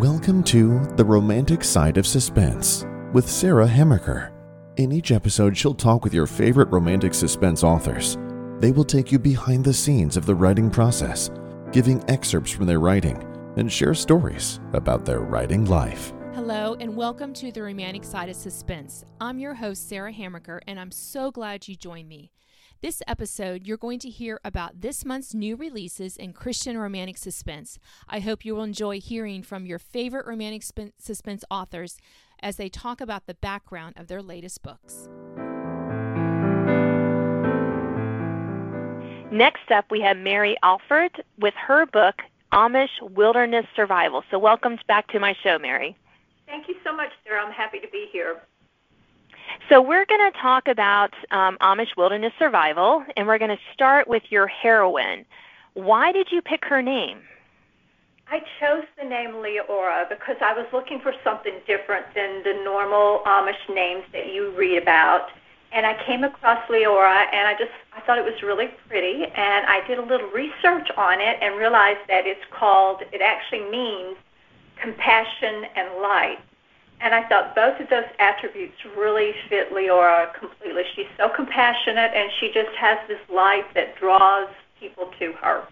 [0.00, 2.84] Welcome to The Romantic Side of Suspense
[3.14, 4.30] with Sarah Hamaker.
[4.76, 8.18] In each episode, she'll talk with your favorite romantic suspense authors.
[8.58, 11.30] They will take you behind the scenes of the writing process,
[11.72, 13.16] giving excerpts from their writing,
[13.56, 16.12] and share stories about their writing life.
[16.34, 19.02] Hello, and welcome to the Romantic Side of Suspense.
[19.18, 22.32] I'm your host, Sarah Hamaker, and I'm so glad you joined me.
[22.82, 27.78] This episode, you're going to hear about this month's new releases in Christian romantic suspense.
[28.06, 31.96] I hope you will enjoy hearing from your favorite romantic sp- suspense authors
[32.42, 35.08] as they talk about the background of their latest books.
[39.32, 42.16] Next up, we have Mary Alford with her book,
[42.52, 44.22] Amish Wilderness Survival.
[44.30, 45.96] So, welcome back to my show, Mary.
[46.44, 47.42] Thank you so much, Sarah.
[47.42, 48.42] I'm happy to be here.
[49.68, 54.06] So, we're going to talk about um, Amish wilderness survival, and we're going to start
[54.08, 55.24] with your heroine.
[55.74, 57.20] Why did you pick her name?
[58.28, 63.22] I chose the name Leora because I was looking for something different than the normal
[63.24, 65.28] Amish names that you read about.
[65.72, 69.66] And I came across Leora, and I just I thought it was really pretty, and
[69.66, 73.02] I did a little research on it and realized that it's called.
[73.12, 74.16] It actually means
[74.80, 76.38] compassion and light.
[77.00, 80.82] And I thought both of those attributes really fit Leora completely.
[80.94, 84.48] She's so compassionate, and she just has this light that draws
[84.80, 85.64] people to her.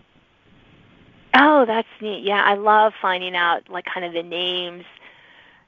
[1.35, 2.25] Oh, that's neat.
[2.25, 4.85] Yeah, I love finding out like kind of the names.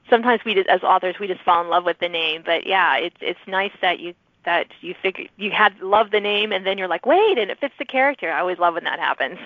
[0.09, 2.97] Sometimes we just, as authors we just fall in love with the name, but yeah,
[2.97, 6.79] it's it's nice that you that you figure you had love the name and then
[6.79, 8.31] you're like, wait, and it fits the character.
[8.31, 9.39] I always love when that happens.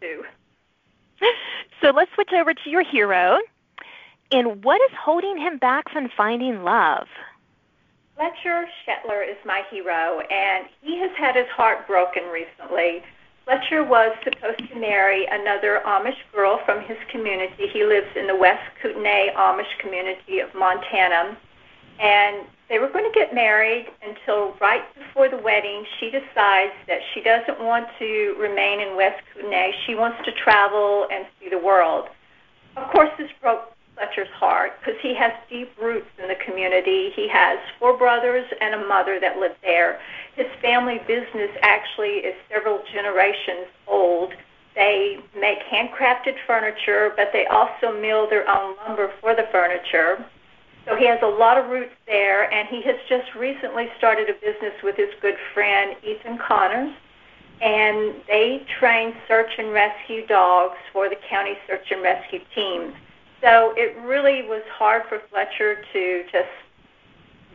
[0.00, 0.24] Too.
[1.82, 3.38] So let's switch over to your hero.
[4.32, 7.06] And what is holding him back from finding love?
[8.16, 13.02] Fletcher Shetler is my hero, and he has had his heart broken recently.
[13.44, 17.68] Fletcher was supposed to marry another Amish girl from his community.
[17.72, 21.36] He lives in the West Kootenai Amish community of Montana.
[22.00, 26.98] And they were going to get married until right before the wedding, she decides that
[27.14, 29.70] she doesn't want to remain in West Kootenai.
[29.86, 32.08] She wants to travel and see the world.
[32.76, 37.10] Of course, this broke Fletcher's heart because he has deep roots in the community.
[37.16, 39.98] He has four brothers and a mother that live there.
[40.34, 44.32] His family business actually is several generations old.
[44.74, 50.24] They make handcrafted furniture, but they also mill their own lumber for the furniture.
[50.84, 54.34] So he has a lot of roots there, and he has just recently started a
[54.34, 56.94] business with his good friend Ethan Connors.
[57.62, 62.92] And they train search and rescue dogs for the county search and rescue team.
[63.42, 66.48] So it really was hard for Fletcher to just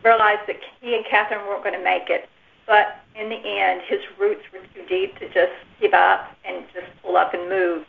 [0.04, 2.28] realize that he and Catherine weren't going to make it.
[2.66, 6.86] But in the end, his roots were too deep to just give up and just
[7.02, 7.84] pull up and move.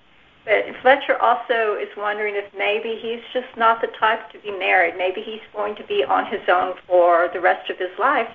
[0.45, 4.97] But Fletcher also is wondering if maybe he's just not the type to be married.
[4.97, 8.27] Maybe he's going to be on his own for the rest of his life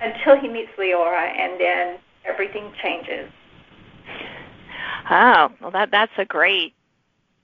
[0.00, 3.30] until he meets Leora, and then everything changes.
[5.10, 6.74] Oh, well, that that's a great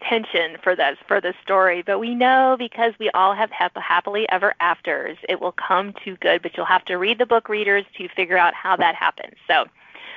[0.00, 1.82] tension for this for the story.
[1.82, 6.42] But we know because we all have happily ever afters, it will come to good.
[6.42, 9.34] But you'll have to read the book, readers, to figure out how that happens.
[9.46, 9.66] So,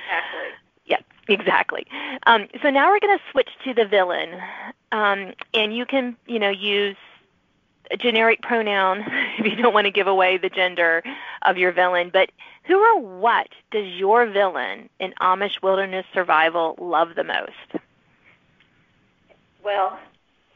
[0.06, 0.48] exactly.
[0.86, 1.86] Yeah, exactly.
[2.26, 4.40] Um, so now we're going to switch to the villain,
[4.90, 6.96] um, and you can, you know, use
[7.90, 9.04] a generic pronoun
[9.38, 11.02] if you don't want to give away the gender
[11.42, 12.10] of your villain.
[12.12, 12.30] But
[12.64, 17.82] who or what does your villain in Amish Wilderness Survival love the most?
[19.64, 19.98] Well,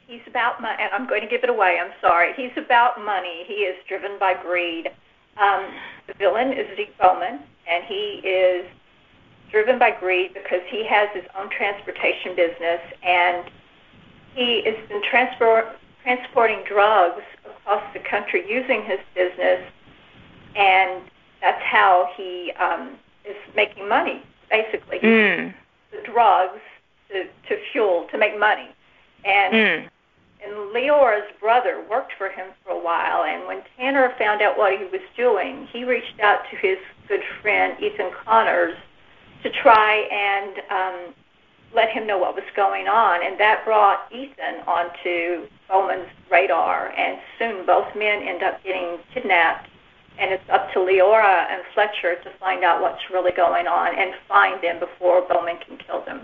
[0.06, 1.78] he's about money, and I'm going to give it away.
[1.80, 2.32] I'm sorry.
[2.36, 3.44] He's about money.
[3.46, 4.88] He is driven by greed.
[5.40, 5.66] Um,
[6.06, 8.66] the villain is Zeke Bowman, and he is
[9.50, 13.44] driven by greed because he has his own transportation business and
[14.34, 15.66] he has been transport,
[16.02, 19.62] transporting drugs across the country using his business,
[20.54, 21.02] and
[21.40, 24.22] that's how he um, is making money.
[24.50, 25.54] Basically, mm.
[25.90, 26.60] the drugs
[27.10, 28.68] to, to fuel to make money,
[29.26, 29.88] and mm.
[30.44, 33.24] and Leora's brother worked for him for a while.
[33.24, 36.78] And when Tanner found out what he was doing, he reached out to his
[37.08, 38.76] good friend Ethan Connors
[39.42, 41.14] to try and um,
[41.74, 43.24] let him know what was going on.
[43.24, 46.88] And that brought Ethan onto Bowman's radar.
[46.90, 49.68] And soon both men end up getting kidnapped.
[50.18, 54.14] And it's up to Leora and Fletcher to find out what's really going on and
[54.26, 56.22] find them before Bowman can kill them.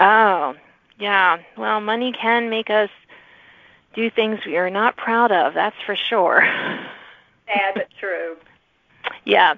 [0.00, 0.54] Oh,
[0.98, 1.38] yeah.
[1.56, 2.90] Well, money can make us
[3.94, 6.42] do things we are not proud of, that's for sure.
[7.46, 8.36] Sad but true.
[9.24, 9.54] Yeah.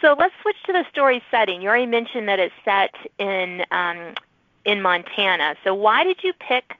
[0.00, 1.62] So let's switch to the story setting.
[1.62, 4.14] You already mentioned that it's set in um,
[4.64, 5.56] in Montana.
[5.64, 6.74] So why did you pick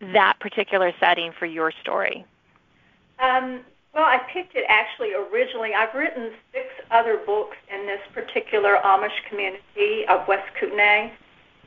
[0.00, 2.24] that particular setting for your story?
[3.18, 3.60] Um,
[3.94, 5.74] well, I picked it actually originally.
[5.74, 11.10] I've written six other books in this particular Amish community of West Kootenai.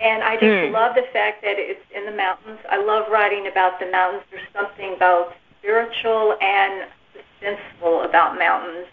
[0.02, 0.72] And I just mm.
[0.72, 2.60] love the fact that it's in the mountains.
[2.70, 4.24] I love writing about the mountains.
[4.30, 8.88] There's something both spiritual and suspenseful about mountains.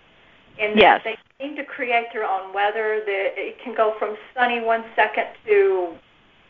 [0.60, 1.00] And yes.
[1.02, 3.02] they seem to create their own weather.
[3.04, 5.94] That it can go from sunny one second to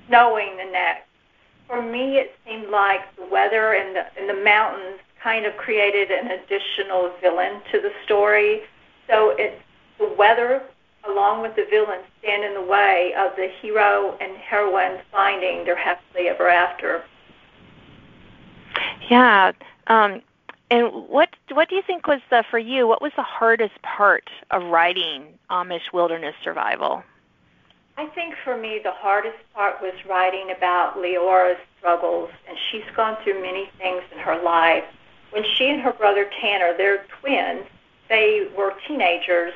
[0.07, 1.09] snowing the next.
[1.67, 6.11] For me, it seemed like the weather and the, and the mountains kind of created
[6.11, 8.63] an additional villain to the story.
[9.09, 9.63] So it's
[9.99, 10.63] the weather
[11.09, 15.77] along with the villain stand in the way of the hero and heroine finding their
[15.77, 17.05] happily ever after.
[19.11, 19.53] Yeah.
[19.89, 20.23] Um,
[20.71, 22.87] and what what do you think was the for you?
[22.87, 27.03] What was the hardest part of writing Amish wilderness survival?
[27.99, 33.19] I think for me the hardest part was writing about Leora's struggles, and she's gone
[33.23, 34.85] through many things in her life.
[35.31, 37.67] When she and her brother Tanner, they're twins,
[38.09, 39.53] they were teenagers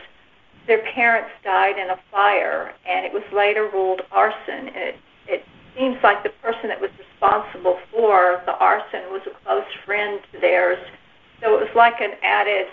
[0.67, 4.69] their parents died in a fire, and it was later ruled arson.
[4.69, 4.97] And it,
[5.29, 5.45] it
[5.77, 10.41] seems like the person that was responsible for the arson was a close friend to
[10.41, 10.79] theirs.
[11.41, 12.67] So it was like an added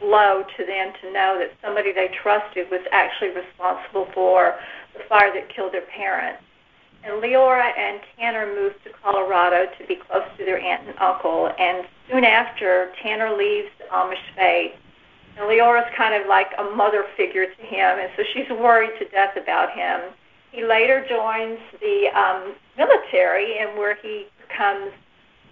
[0.00, 4.54] blow to them to know that somebody they trusted was actually responsible for
[4.94, 6.42] the fire that killed their parents.
[7.04, 11.50] And Leora and Tanner moved to Colorado to be close to their aunt and uncle.
[11.58, 14.72] And soon after, Tanner leaves the Amish faith
[15.38, 19.08] and Leora's kind of like a mother figure to him, and so she's worried to
[19.08, 20.00] death about him.
[20.50, 24.92] He later joins the um, military, and where he becomes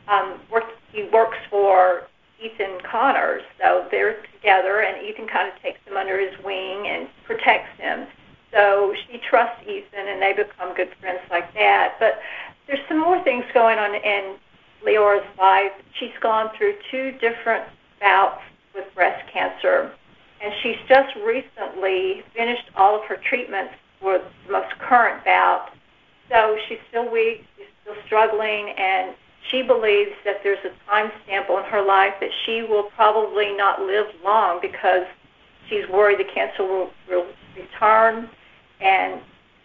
[0.08, 2.08] um, work, he works for
[2.42, 3.42] Ethan Connors.
[3.60, 8.06] So they're together, and Ethan kind of takes him under his wing and protects him.
[8.52, 11.96] So she trusts Ethan, and they become good friends like that.
[12.00, 12.20] But
[12.66, 14.36] there's some more things going on in
[14.84, 15.72] Leora's life.
[15.98, 17.64] She's gone through two different
[18.00, 18.40] bouts
[18.76, 19.92] with breast cancer.
[20.42, 25.70] And she's just recently finished all of her treatments for the most current bout.
[26.30, 29.14] So she's still weak, she's still struggling, and
[29.50, 33.80] she believes that there's a time stamp on her life that she will probably not
[33.80, 35.06] live long because
[35.68, 37.26] she's worried the cancer will, will
[37.56, 38.28] return
[38.80, 39.20] and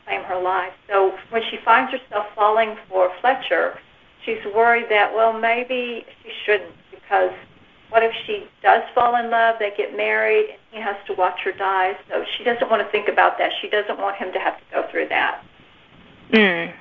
[0.05, 0.73] claim her life.
[0.87, 3.77] So when she finds herself falling for Fletcher,
[4.23, 7.31] she's worried that, well, maybe she shouldn't because
[7.91, 11.41] what if she does fall in love, they get married, and he has to watch
[11.43, 11.97] her die?
[12.09, 13.51] So she doesn't want to think about that.
[13.61, 15.43] She doesn't want him to have to go through that.
[16.31, 16.73] Mm.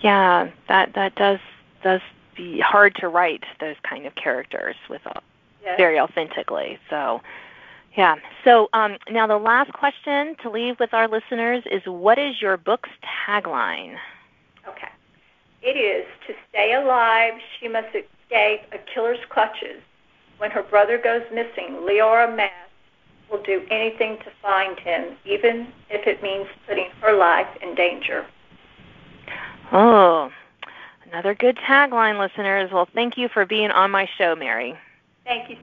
[0.00, 1.38] Yeah, that that does
[1.82, 2.00] does
[2.36, 5.02] be hard to write those kind of characters with
[5.62, 5.76] yes.
[5.78, 6.78] very authentically.
[6.90, 7.22] So,
[7.96, 8.16] yeah.
[8.44, 12.56] So um, now the last question to leave with our listeners is, what is your
[12.56, 12.90] book's
[13.26, 13.96] tagline?
[14.68, 14.88] Okay.
[15.62, 17.34] It is to stay alive.
[17.58, 17.88] She must
[18.26, 19.82] escape a killer's clutches.
[20.38, 22.50] When her brother goes missing, Leora Mass
[23.30, 28.26] will do anything to find him, even if it means putting her life in danger.
[29.72, 30.30] Oh,
[31.10, 32.70] another good tagline, listeners.
[32.72, 34.78] Well, thank you for being on my show, Mary.
[35.24, 35.56] Thank you.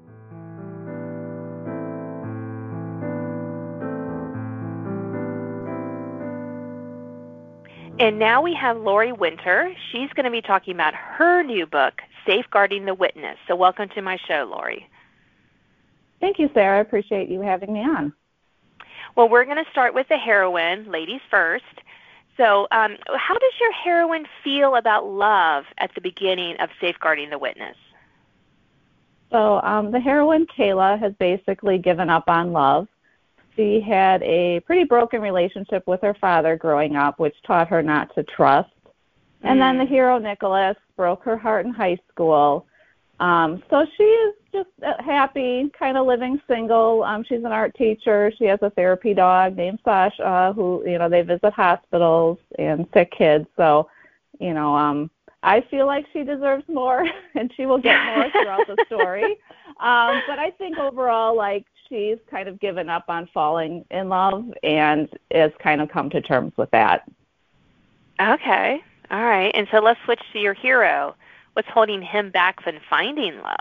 [8.00, 9.72] And now we have Laurie Winter.
[9.92, 13.38] She's going to be talking about her new book, Safeguarding the Witness.
[13.48, 14.90] So, welcome to my show, Laurie.
[16.20, 16.78] Thank you, Sarah.
[16.78, 18.14] I appreciate you having me on.
[19.16, 21.64] Well, we're going to start with the heroine, ladies first.
[22.38, 27.38] So, um, how does your heroine feel about love at the beginning of Safeguarding the
[27.38, 27.78] Witness?
[29.32, 32.88] So, um, the heroine, Kayla, has basically given up on love
[33.56, 38.14] she had a pretty broken relationship with her father growing up, which taught her not
[38.16, 38.70] to trust.
[39.44, 39.90] And then the mm.
[39.90, 42.66] hero Nicholas broke her heart in high school.
[43.20, 44.70] Um, so she is just
[45.00, 47.04] happy, kind of living single.
[47.04, 48.32] Um, she's an art teacher.
[48.38, 53.12] She has a therapy dog named Sasha, who you know they visit hospitals and sick
[53.12, 53.46] kids.
[53.56, 53.90] So,
[54.40, 55.10] you know, um,
[55.44, 59.38] I feel like she deserves more, and she will get more throughout the story.
[59.80, 64.46] Um, but I think overall, like she's kind of given up on falling in love
[64.62, 67.10] and has kind of come to terms with that.
[68.22, 68.82] Okay.
[69.14, 69.52] All right.
[69.54, 71.16] And so let's switch to your hero.
[71.54, 73.58] What's holding him back from finding love?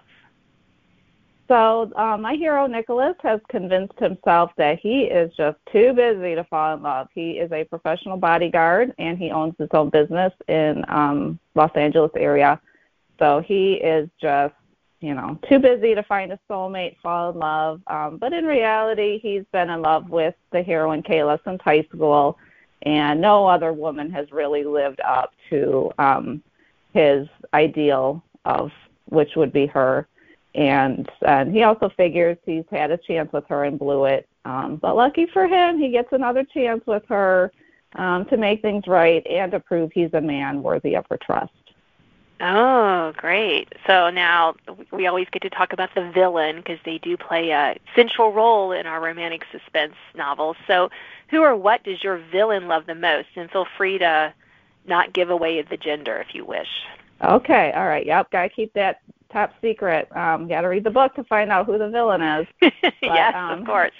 [1.46, 6.44] So uh, my hero Nicholas has convinced himself that he is just too busy to
[6.44, 7.08] fall in love.
[7.14, 12.12] He is a professional bodyguard and he owns his own business in um, Los Angeles
[12.16, 12.58] area.
[13.18, 14.54] So he is just
[15.00, 17.80] you know, too busy to find a soulmate, fall in love.
[17.88, 22.38] Um, but in reality, he's been in love with the heroine Kayla since high school,
[22.82, 26.42] and no other woman has really lived up to um,
[26.92, 28.70] his ideal of
[29.06, 30.06] which would be her.
[30.54, 34.28] And and he also figures he's had a chance with her and blew it.
[34.44, 37.52] Um, but lucky for him, he gets another chance with her
[37.94, 41.52] um, to make things right and to prove he's a man worthy of her trust.
[42.44, 43.72] Oh, great.
[43.86, 44.56] So now
[44.90, 48.72] we always get to talk about the villain because they do play a central role
[48.72, 50.56] in our romantic suspense novels.
[50.66, 50.90] So,
[51.32, 53.26] who or what does your villain love the most?
[53.34, 54.32] And feel free to
[54.86, 56.68] not give away the gender if you wish.
[57.24, 58.06] Okay, all right.
[58.06, 59.00] Yep, got to keep that
[59.32, 60.14] top secret.
[60.16, 62.46] Um, got to read the book to find out who the villain is.
[62.82, 63.92] But, yes, um, of course.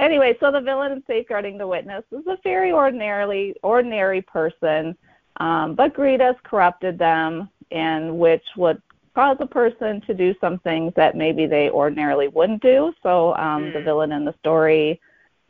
[0.00, 4.96] Anyway, so the villain in Safeguarding the Witness is a very ordinarily ordinary person
[5.38, 8.80] um, but greed has corrupted them, and which would
[9.14, 12.92] cause a person to do some things that maybe they ordinarily wouldn't do.
[13.02, 13.72] So um, mm.
[13.72, 15.00] the villain in the story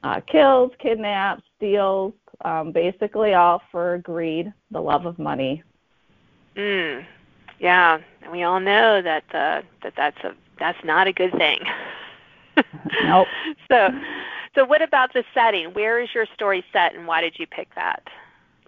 [0.02, 2.12] uh, kills, kidnaps, steals,
[2.44, 5.62] um, basically all for greed, the love of money.
[6.56, 7.04] Mm.
[7.60, 11.60] Yeah, and we all know that uh, that that's a that's not a good thing.
[13.04, 13.26] nope.
[13.70, 13.88] So,
[14.54, 15.72] so what about the setting?
[15.72, 18.02] Where is your story set, and why did you pick that?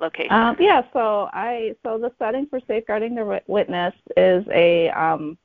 [0.00, 0.32] location?
[0.32, 5.38] Um, yeah, so I so the setting for safeguarding the witness is a um,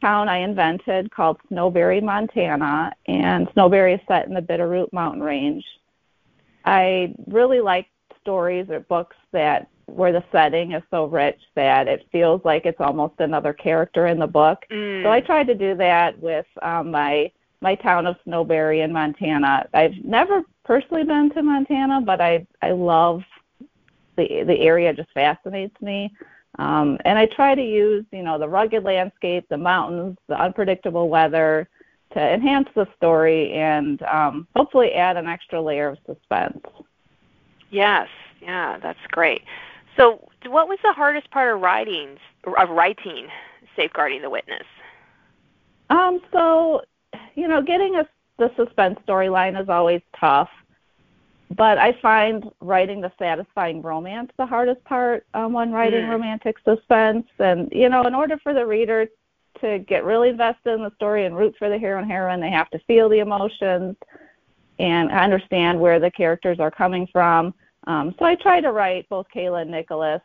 [0.00, 5.64] town I invented called Snowberry, Montana, and Snowberry is set in the Bitterroot Mountain Range.
[6.64, 7.86] I really like
[8.20, 12.80] stories or books that where the setting is so rich that it feels like it's
[12.80, 14.64] almost another character in the book.
[14.70, 15.02] Mm.
[15.02, 17.30] So I tried to do that with um, my
[17.62, 19.68] my town of Snowberry in Montana.
[19.74, 23.22] I've never personally been to Montana, but I I love
[24.16, 26.12] the the area just fascinates me.
[26.58, 31.08] Um, and I try to use, you know, the rugged landscape, the mountains, the unpredictable
[31.08, 31.68] weather
[32.12, 36.60] to enhance the story and um, hopefully add an extra layer of suspense.
[37.70, 38.08] Yes,
[38.42, 39.42] yeah, that's great.
[39.96, 43.28] So, what was the hardest part of writing of writing
[43.76, 44.64] safeguarding the witness?
[45.90, 46.82] Um, so,
[47.34, 50.48] you know, getting a, the suspense storyline is always tough
[51.56, 56.10] but I find writing the satisfying romance the hardest part um, when writing mm.
[56.10, 57.26] romantic suspense.
[57.38, 59.08] And you know, in order for the reader
[59.60, 62.50] to get really invested in the story and root for the hero and heroine, they
[62.50, 63.96] have to feel the emotions
[64.78, 67.52] and understand where the characters are coming from.
[67.86, 70.22] Um, so I try to write both Kayla and Nicholas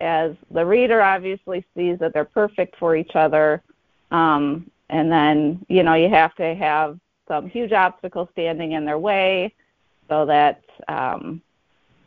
[0.00, 3.62] as the reader obviously sees that they're perfect for each other.
[4.10, 8.98] Um, and then, you know, you have to have some huge obstacle standing in their
[8.98, 9.54] way
[10.08, 11.42] so that um,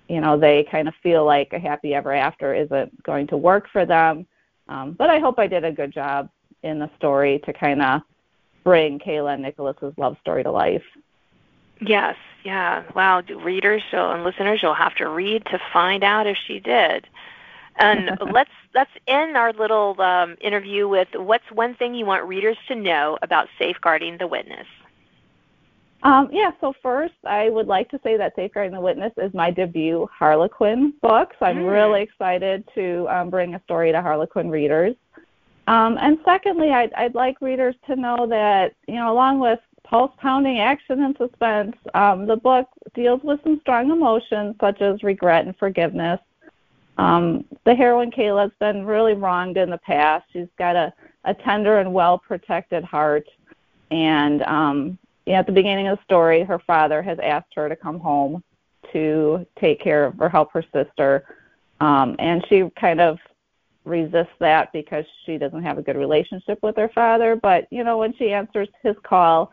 [0.07, 3.67] you know they kind of feel like a happy ever after isn't going to work
[3.71, 4.25] for them.
[4.69, 6.29] Um, but I hope I did a good job
[6.63, 8.01] in the story to kind of
[8.63, 10.83] bring Kayla and Nicholas's love story to life.
[11.79, 12.83] Yes, yeah.
[12.95, 17.07] Wow, readers and listeners, you'll have to read to find out if she did.
[17.77, 22.57] And let's let's end our little um, interview with what's one thing you want readers
[22.67, 24.67] to know about safeguarding the witness.
[26.03, 29.49] Um, yeah, so first, I would like to say that Safeguarding the Witness is my
[29.49, 31.33] debut Harlequin book.
[31.39, 31.71] So I'm mm.
[31.71, 34.95] really excited to um, bring a story to Harlequin readers.
[35.67, 40.11] Um, and secondly, I'd, I'd like readers to know that, you know, along with pulse
[40.17, 45.45] pounding action and suspense, um, the book deals with some strong emotions such as regret
[45.45, 46.19] and forgiveness.
[46.97, 50.25] Um, the heroine Kayla's been really wronged in the past.
[50.31, 50.93] She's got a,
[51.25, 53.27] a tender and well protected heart.
[53.91, 54.43] And
[55.27, 58.43] um, at the beginning of the story, her father has asked her to come home
[58.93, 61.25] to take care of or help her sister.
[61.79, 63.19] Um, and she kind of
[63.85, 67.35] resists that because she doesn't have a good relationship with her father.
[67.35, 69.51] But, you know, when she answers his call,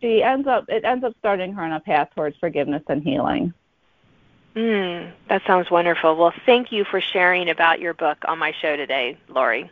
[0.00, 3.52] she ends up it ends up starting her on a path towards forgiveness and healing.
[4.56, 6.16] Mm, that sounds wonderful.
[6.16, 9.70] Well, thank you for sharing about your book on my show today, Laurie.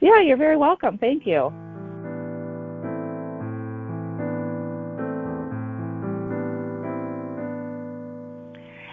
[0.00, 0.98] Yeah, you're very welcome.
[0.98, 1.52] Thank you.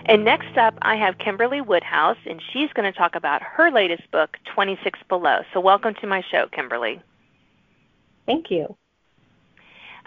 [0.07, 4.09] And next up, I have Kimberly Woodhouse, and she's going to talk about her latest
[4.11, 5.41] book, 26 Below.
[5.53, 7.01] So, welcome to my show, Kimberly.
[8.25, 8.77] Thank you.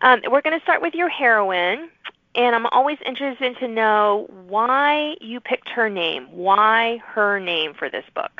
[0.01, 1.91] Um, we're going to start with your heroine,
[2.35, 6.29] and I'm always interested to know why you picked her name.
[6.31, 8.33] Why her name for this book?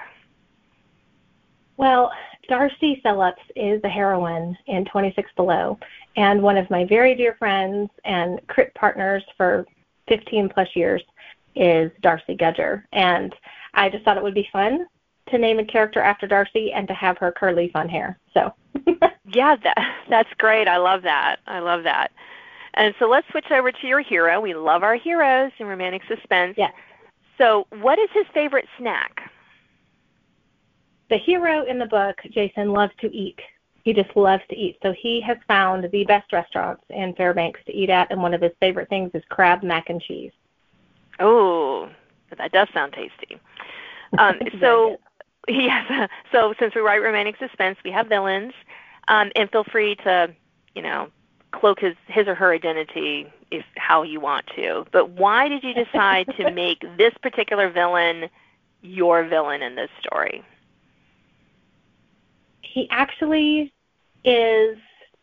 [1.77, 2.11] Well,
[2.49, 5.79] Darcy Phillips is the heroine in 26 Below,
[6.17, 9.67] and one of my very dear friends and crit partners for
[10.09, 11.03] 15 plus years
[11.55, 12.85] is Darcy Gudger.
[12.93, 13.35] And
[13.75, 14.87] I just thought it would be fun
[15.31, 18.19] to name a character after Darcy and to have her curly fun hair.
[18.35, 18.53] So
[19.33, 20.67] Yeah, that that's great.
[20.69, 21.37] I love that.
[21.47, 22.11] I love that.
[22.75, 24.41] And so let's switch over to your hero.
[24.41, 26.55] We love our heroes in romantic suspense.
[26.57, 26.71] Yeah.
[27.39, 29.31] So what is his favorite snack?
[31.11, 33.39] the hero in the book, Jason, loves to eat.
[33.83, 34.79] He just loves to eat.
[34.83, 38.41] So he has found the best restaurants in Fairbanks to eat at, and one of
[38.41, 40.33] his favorite things is crab mac and cheese.
[41.21, 41.89] Oh,
[42.37, 43.39] that does sound tasty.
[44.19, 44.99] Um, so,
[45.49, 46.09] yes.
[46.33, 48.53] So, since we write romantic suspense, we have villains,
[49.09, 50.35] um, and feel free to,
[50.75, 51.09] you know,
[51.53, 54.87] cloak his his or her identity if how you want to.
[54.93, 58.29] But why did you decide to make this particular villain
[58.83, 60.43] your villain in this story?
[62.63, 63.73] He actually
[64.25, 64.79] is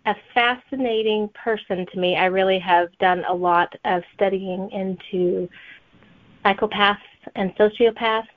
[0.06, 2.16] a fascinating person to me.
[2.16, 5.50] I really have done a lot of studying into
[6.46, 6.98] psychopaths
[7.36, 8.28] and sociopaths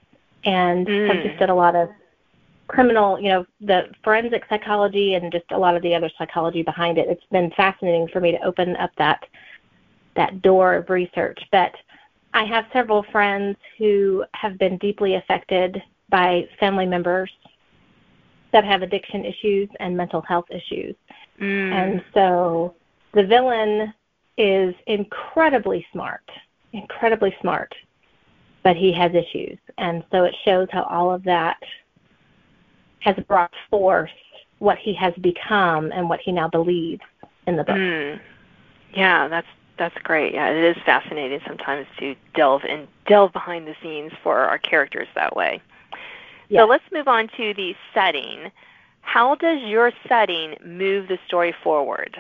[0.45, 1.15] and mm.
[1.15, 1.89] have just done a lot of
[2.69, 6.99] criminal, you know, the forensic psychology and just a lot of the other psychology behind
[6.99, 7.09] it.
[7.09, 9.25] It's been fascinating for me to open up that
[10.17, 11.39] that door of research.
[11.53, 11.73] But
[12.35, 17.31] I have several friends who have been deeply affected by family members
[18.53, 20.95] that have addiction issues and mental health issues.
[21.41, 21.73] Mm.
[21.73, 22.75] And so
[23.15, 23.93] the villain
[24.37, 26.29] is incredibly smart,
[26.73, 27.75] incredibly smart,
[28.63, 29.59] but he has issues.
[29.79, 31.57] And so it shows how all of that
[33.01, 34.11] has brought forth
[34.59, 37.03] what he has become and what he now believes
[37.47, 37.77] in the book.
[37.77, 38.21] Mm.
[38.95, 39.47] Yeah, that's
[39.79, 40.35] that's great.
[40.35, 45.09] Yeah, it is fascinating sometimes to delve and delve behind the scenes for our characters
[45.15, 45.63] that way.
[46.51, 46.61] Yes.
[46.61, 48.51] So let's move on to the setting.
[49.01, 52.17] How does your setting move the story forward?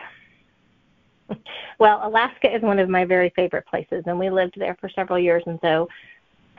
[1.79, 5.19] Well, Alaska is one of my very favorite places, and we lived there for several
[5.19, 5.89] years, and so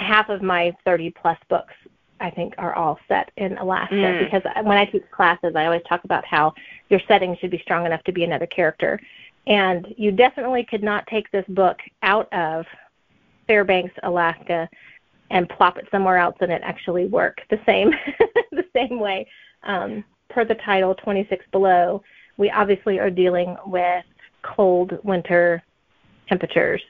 [0.02, 1.74] half of my 30 plus books
[2.20, 4.24] I think are all set in Alaska mm.
[4.24, 6.54] because when I teach classes, I always talk about how
[6.90, 9.00] your setting should be strong enough to be another character.
[9.48, 12.66] And you definitely could not take this book out of
[13.48, 14.70] Fairbanks, Alaska,
[15.32, 17.92] and plop it somewhere else and it actually work the same
[18.52, 19.28] the same way.
[19.64, 22.04] Um, per the title, 26 Below,
[22.38, 24.06] we obviously are dealing with
[24.44, 25.64] cold winter
[26.28, 26.82] temperatures.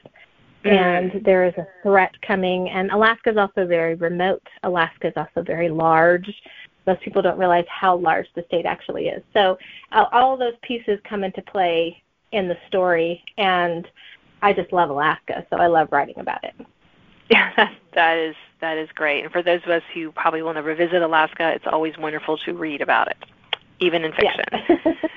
[0.64, 2.68] And there is a threat coming.
[2.70, 4.42] And Alaska is also very remote.
[4.62, 6.30] Alaska is also very large.
[6.86, 9.22] Most people don't realize how large the state actually is.
[9.32, 9.58] So
[9.92, 13.86] uh, all of those pieces come into play in the story, and
[14.40, 16.54] I just love Alaska, so I love writing about it.
[17.30, 19.22] Yeah, that is that is great.
[19.22, 22.52] And for those of us who probably will never visit Alaska, it's always wonderful to
[22.52, 23.16] read about it,
[23.80, 24.44] even in fiction.
[24.52, 24.92] Yeah.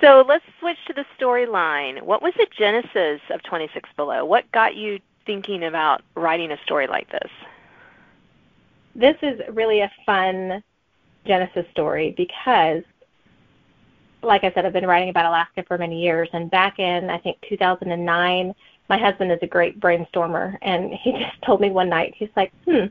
[0.00, 2.02] So let's switch to the storyline.
[2.02, 4.24] What was the genesis of 26 Below?
[4.24, 7.30] What got you thinking about writing a story like this?
[8.94, 10.62] This is really a fun
[11.26, 12.82] genesis story because,
[14.22, 16.28] like I said, I've been writing about Alaska for many years.
[16.32, 18.54] And back in, I think, 2009,
[18.88, 20.56] my husband is a great brainstormer.
[20.62, 22.86] And he just told me one night, he's like, hmm,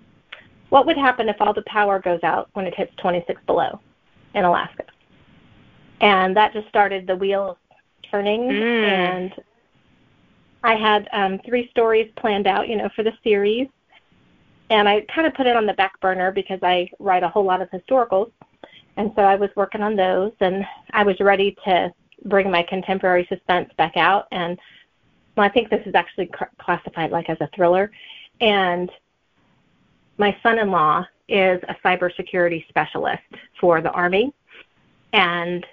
[0.69, 3.79] what would happen if all the power goes out when it hits 26 below
[4.35, 4.83] in Alaska?
[6.01, 7.57] And that just started the wheels
[8.09, 8.41] turning.
[8.49, 8.83] Mm.
[8.83, 9.33] and
[10.63, 13.67] I had um, three stories planned out, you know, for the series,
[14.69, 17.45] and I kind of put it on the back burner because I write a whole
[17.45, 18.31] lot of historicals,
[18.97, 21.93] and so I was working on those, and I was ready to
[22.25, 24.59] bring my contemporary suspense back out, and
[25.35, 27.91] well, I think this is actually classified like as a thriller,
[28.41, 28.91] and
[30.17, 33.21] my son-in-law is a cybersecurity specialist
[33.61, 34.33] for the Army,
[35.13, 35.65] and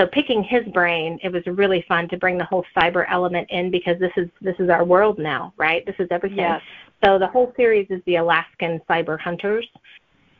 [0.00, 3.70] so picking his brain, it was really fun to bring the whole cyber element in
[3.70, 5.84] because this is this is our world now, right?
[5.84, 6.38] This is everything.
[6.38, 6.62] Yes.
[7.04, 9.66] So the whole series is the Alaskan cyber hunters,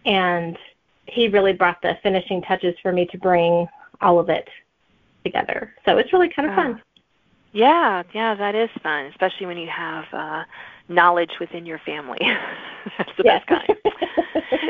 [0.07, 0.57] and
[1.05, 3.66] he really brought the finishing touches for me to bring
[4.01, 4.49] all of it
[5.25, 5.75] together.
[5.85, 6.83] So it's really kind of fun.
[7.53, 10.44] Yeah, yeah, that is fun, especially when you have uh,
[10.88, 12.18] knowledge within your family.
[12.99, 13.42] That's the yes.
[13.46, 13.79] best kind.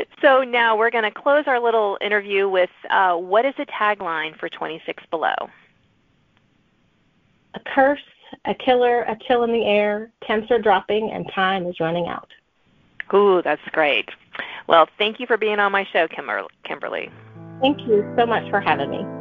[0.21, 4.37] so now we're going to close our little interview with uh, what is the tagline
[4.39, 5.33] for 26 Below?
[7.53, 7.99] A curse,
[8.45, 12.29] a killer, a chill in the air, temps are dropping, and time is running out.
[13.13, 14.09] Ooh, that's great.
[14.67, 17.11] Well, thank you for being on my show, Kimberly.
[17.59, 19.20] Thank you so much for having me.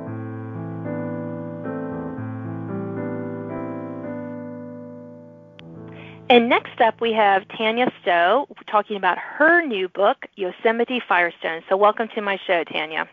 [6.30, 11.62] And next up, we have Tanya Stowe talking about her new book, Yosemite Firestorm.
[11.68, 13.08] So, welcome to my show, Tanya.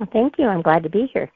[0.00, 0.46] Well, thank you.
[0.46, 1.30] I'm glad to be here.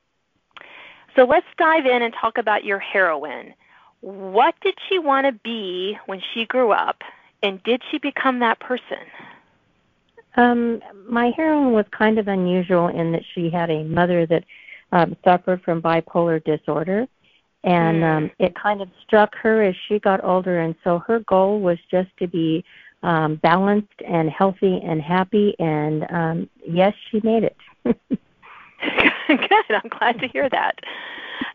[1.14, 3.52] So, let's dive in and talk about your heroine.
[4.00, 7.02] What did she want to be when she grew up,
[7.42, 9.04] and did she become that person?
[10.38, 14.44] Um, my heroine was kind of unusual in that she had a mother that
[14.92, 17.06] um, suffered from bipolar disorder
[17.66, 18.16] and mm.
[18.16, 21.78] um, it kind of struck her as she got older and so her goal was
[21.90, 22.64] just to be
[23.02, 25.54] um, balanced and healthy and happy.
[25.58, 27.56] And um, yes, she made it.
[27.84, 29.64] Good.
[29.70, 30.78] I'm glad to hear that.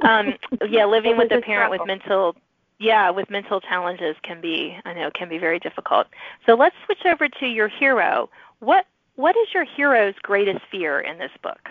[0.02, 0.34] Um,
[0.70, 2.36] yeah, living with a parent with mental
[2.80, 6.08] yeah, with mental challenges can be I know can be very difficult.
[6.46, 8.30] So let's switch over to your hero.
[8.60, 11.70] What what is your hero's greatest fear in this book?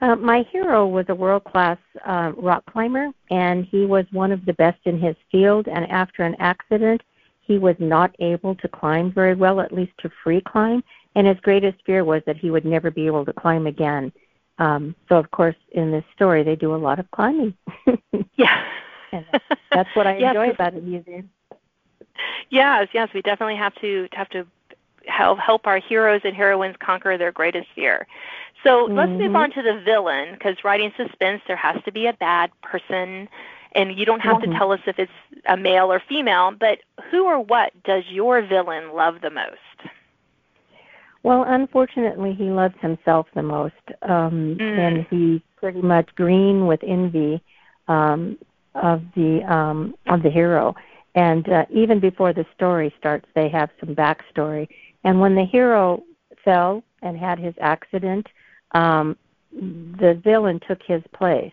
[0.00, 4.44] Uh, my hero was a world class uh, rock climber, and he was one of
[4.46, 5.68] the best in his field.
[5.68, 7.02] And after an accident,
[7.40, 10.82] he was not able to climb very well, at least to free climb.
[11.14, 14.12] And his greatest fear was that he would never be able to climb again.
[14.58, 17.54] Um, so, of course, in this story, they do a lot of climbing.
[18.36, 18.64] yeah.
[19.12, 19.26] and
[19.72, 20.54] that's what I enjoy yes.
[20.54, 21.30] about the museum.
[22.50, 24.46] Yes, yes, we definitely have to have to
[25.06, 28.06] help help our heroes and heroines conquer their greatest fear.
[28.62, 28.96] So mm-hmm.
[28.96, 29.36] let's move mm-hmm.
[29.36, 33.28] on to the villain because writing suspense there has to be a bad person
[33.74, 34.52] and you don't have mm-hmm.
[34.52, 35.12] to tell us if it's
[35.46, 39.58] a male or female, but who or what does your villain love the most?
[41.22, 44.60] Well, unfortunately, he loves himself the most, um, mm.
[44.60, 47.42] and he's pretty much green with envy
[47.88, 48.38] um,
[48.74, 50.74] of the um, of the hero.
[51.14, 54.68] And uh, even before the story starts, they have some backstory.
[55.04, 56.02] And when the hero
[56.42, 58.26] fell and had his accident,
[58.72, 59.16] um,
[59.52, 61.52] the villain took his place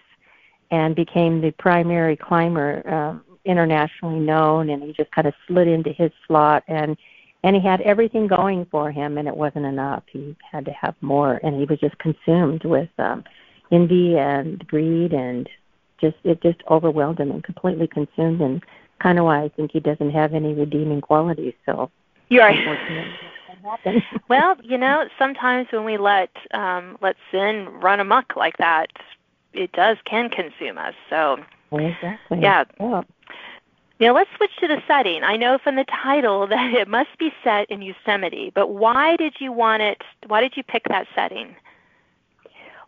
[0.71, 5.91] and became the primary climber, uh, internationally known, and he just kind of slid into
[5.91, 6.97] his slot and
[7.43, 10.03] and he had everything going for him, and it wasn't enough.
[10.11, 13.23] He had to have more, and he was just consumed with um,
[13.71, 15.47] envy and greed, and
[16.01, 18.61] just it just overwhelmed him and completely consumed him.
[18.99, 21.53] Kind of why I think he doesn't have any redeeming qualities.
[21.65, 21.91] So
[22.29, 22.57] you're right.
[24.29, 28.87] well, you know, sometimes when we let um, let sin run amok like that,
[29.53, 30.93] it does can consume us.
[31.09, 31.37] So
[31.71, 32.39] exactly.
[32.41, 32.65] Yeah.
[32.79, 33.01] yeah.
[33.99, 35.23] Now let's switch to the setting.
[35.23, 39.35] I know from the title that it must be set in Yosemite, but why did
[39.39, 40.01] you want it?
[40.27, 41.55] Why did you pick that setting?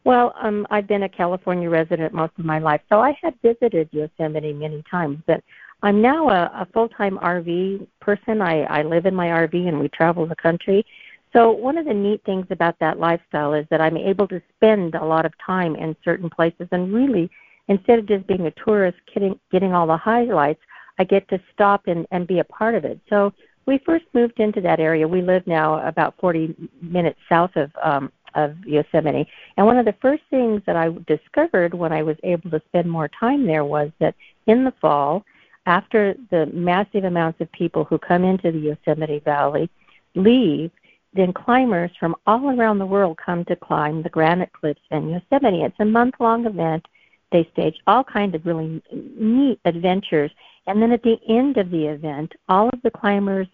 [0.06, 3.90] Well, um, I've been a California resident most of my life, so I had visited
[3.92, 5.20] Yosemite many times.
[5.28, 5.44] But
[5.82, 8.42] I'm now a, a full-time RV person.
[8.42, 10.86] I, I live in my RV and we travel the country.
[11.32, 14.96] So one of the neat things about that lifestyle is that I'm able to spend
[14.96, 17.30] a lot of time in certain places and really,
[17.68, 20.62] instead of just being a tourist getting, getting all the highlights,
[20.98, 23.00] I get to stop and, and be a part of it.
[23.10, 23.32] So
[23.68, 25.08] we first moved into that area.
[25.08, 29.28] We live now about 40 minutes south of um, of Yosemite.
[29.58, 32.90] And one of the first things that I discovered when I was able to spend
[32.90, 34.16] more time there was that
[34.48, 35.24] in the fall,
[35.70, 39.70] after the massive amounts of people who come into the Yosemite Valley
[40.16, 40.72] leave,
[41.14, 45.62] then climbers from all around the world come to climb the granite cliffs in Yosemite.
[45.62, 46.88] It's a month long event.
[47.32, 50.32] They stage all kinds of really neat adventures.
[50.66, 53.48] And then at the end of the event, all of the climbers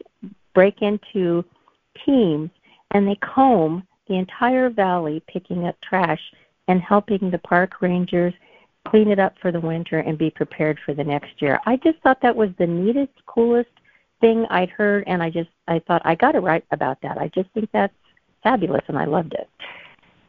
[0.53, 1.43] break into
[2.05, 2.49] teams
[2.91, 6.21] and they comb the entire valley picking up trash
[6.69, 8.33] and helping the park rangers
[8.85, 11.59] clean it up for the winter and be prepared for the next year.
[11.65, 13.69] I just thought that was the neatest, coolest
[14.21, 17.17] thing I'd heard, and I just I thought I got to write about that.
[17.17, 17.93] I just think that's
[18.43, 19.49] fabulous, and I loved it.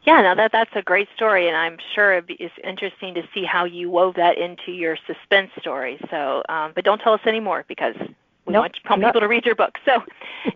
[0.07, 3.65] Yeah, now that that's a great story, and I'm sure it's interesting to see how
[3.65, 5.99] you wove that into your suspense story.
[6.09, 7.95] So, um, but don't tell us any more because
[8.45, 9.75] we nope, want, want people to read your book.
[9.85, 10.01] So,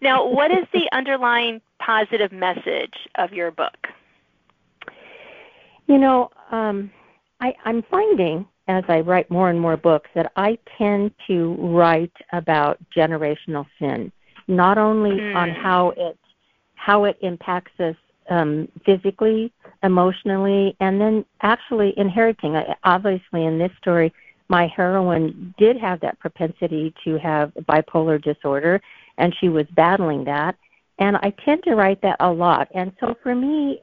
[0.01, 3.87] now, what is the underlying positive message of your book?
[5.87, 6.89] You know, um,
[7.41, 12.13] I, I'm finding as I write more and more books that I tend to write
[12.31, 14.11] about generational sin,
[14.47, 15.35] not only mm.
[15.35, 16.17] on how it
[16.75, 17.95] how it impacts us
[18.29, 19.51] um, physically,
[19.83, 22.55] emotionally, and then actually inheriting.
[22.83, 24.11] Obviously, in this story,
[24.47, 28.81] my heroine did have that propensity to have bipolar disorder,
[29.17, 30.55] and she was battling that.
[30.97, 32.67] And I tend to write that a lot.
[32.73, 33.81] And so for me,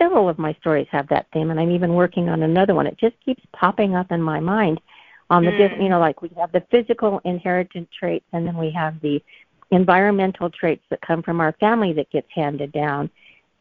[0.00, 2.86] several of my stories have that theme, and I'm even working on another one.
[2.86, 4.80] It just keeps popping up in my mind.
[5.28, 5.80] On the, mm.
[5.80, 9.22] you know, like we have the physical inherited traits, and then we have the
[9.70, 13.08] environmental traits that come from our family that gets handed down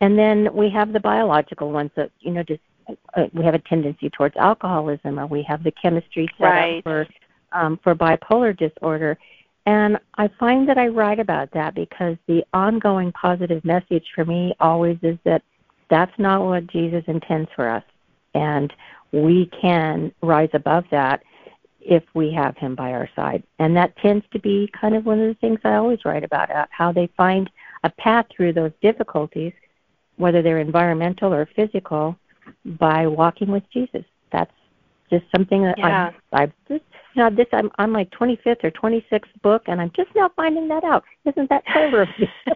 [0.02, 2.62] and then we have the biological ones that, you know, just
[3.16, 6.78] uh, we have a tendency towards alcoholism or we have the chemistry set right.
[6.78, 7.08] up for
[7.52, 9.18] um, for bipolar disorder.
[9.66, 14.56] And I find that I write about that because the ongoing positive message for me
[14.60, 15.44] always is that
[15.90, 17.84] that's not what Jesus intends for us.
[18.34, 18.72] And
[19.12, 21.24] we can rise above that
[21.82, 23.44] if we have him by our side.
[23.58, 26.52] And that tends to be kind of one of the things I always write about,
[26.52, 27.50] uh, how they find
[27.84, 29.54] a path through those difficulties
[30.20, 32.16] whether they're environmental or physical,
[32.66, 34.04] by walking with Jesus.
[34.32, 34.52] That's
[35.10, 36.12] just something that yeah.
[36.34, 36.84] I, I just
[37.16, 40.84] know, this I'm on my 25th or 26th book, and I'm just now finding that
[40.84, 41.04] out.
[41.26, 42.10] Isn't that clever of?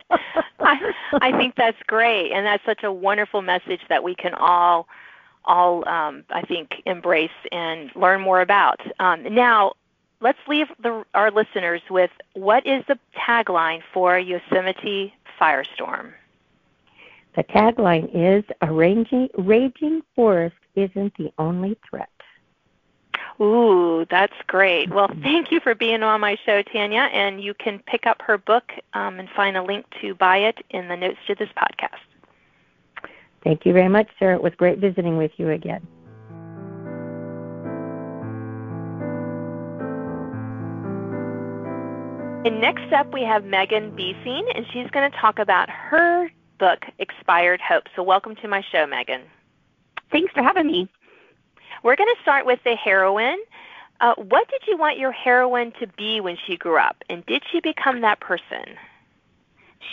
[0.60, 4.88] I, I think that's great, and that's such a wonderful message that we can all,
[5.46, 8.80] all um, I think, embrace and learn more about.
[9.00, 9.74] Um, now,
[10.22, 16.14] let's leave the, our listeners with what is the tagline for Yosemite Firestorm?
[17.36, 22.13] The tagline is a raging, raging forest isn't the only threat.
[23.42, 24.90] Ooh, that's great.
[24.92, 27.10] Well, thank you for being on my show, Tanya.
[27.12, 30.60] And you can pick up her book um, and find a link to buy it
[30.70, 32.00] in the notes to this podcast.
[33.44, 34.36] Thank you very much, Sarah.
[34.36, 35.86] It was great visiting with you again.
[42.46, 46.86] And next up, we have Megan Besing, and she's going to talk about her book,
[47.00, 47.86] Expired Hope.
[47.96, 49.22] So, welcome to my show, Megan.
[50.12, 50.90] Thanks for having me.
[51.84, 53.40] We're going to start with the heroine.
[54.00, 57.44] Uh, what did you want your heroine to be when she grew up, and did
[57.52, 58.78] she become that person?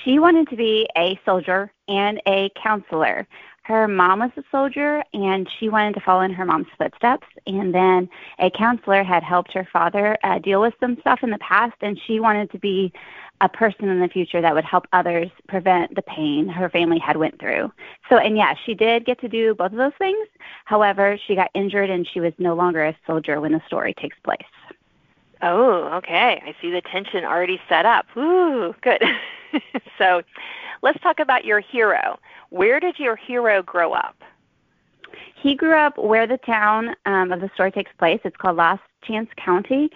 [0.04, 3.26] She wanted to be a soldier and a counselor.
[3.62, 7.26] Her mom was a soldier, and she wanted to follow in her mom's footsteps.
[7.48, 11.38] And then a counselor had helped her father uh, deal with some stuff in the
[11.38, 12.92] past, and she wanted to be
[13.40, 17.16] a person in the future that would help others prevent the pain her family had
[17.16, 17.72] went through.
[18.08, 20.28] So and yeah, she did get to do both of those things.
[20.64, 24.16] However, she got injured and she was no longer a soldier when the story takes
[24.22, 24.42] place.
[25.42, 26.42] Oh, okay.
[26.44, 28.06] I see the tension already set up.
[28.16, 29.02] Ooh, good.
[29.98, 30.22] so,
[30.82, 32.18] let's talk about your hero.
[32.50, 34.16] Where did your hero grow up?
[35.34, 38.20] He grew up where the town um, of the story takes place.
[38.24, 39.90] It's called Last Chance County,